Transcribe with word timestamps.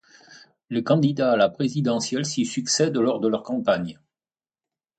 Les 0.71 0.83
candidats 0.83 1.33
à 1.33 1.37
la 1.37 1.47
présidentielle 1.47 2.25
s'y 2.25 2.43
succèdent 2.43 2.97
lors 2.97 3.19
de 3.19 3.27
leur 3.27 3.43
campagne. 3.43 3.99